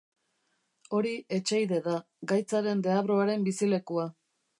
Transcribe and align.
Hori 0.99 1.11
Echeide 1.37 1.79
da, 1.87 1.97
gaitzaren 2.31 2.81
deabruaren 2.87 3.45
bizilekua. 3.49 4.09